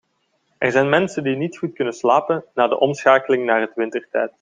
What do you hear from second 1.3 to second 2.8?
niet goed kunnen slapen na de